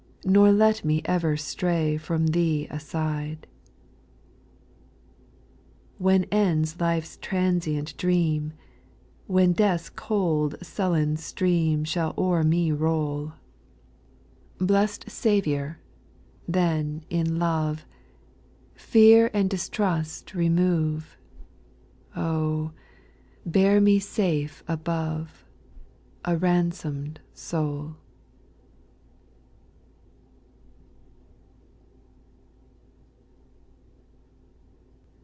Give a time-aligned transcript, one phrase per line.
[0.23, 3.47] Nor let me ever stray From Thee aside.
[5.97, 5.97] 4.
[5.97, 8.53] When ends life's transient dream,
[9.25, 13.35] When death's cold sullen stream Shvill o'^x \svfe \c^\^ 1^* 222
[13.97, 15.79] SPIRITUAL 60NGS, Blest Saviour,
[16.47, 17.87] then in love,
[18.75, 21.17] Fear and distrust remove,
[22.15, 25.43] Oh I bear me safe above,
[26.23, 27.95] A ransom'd soul.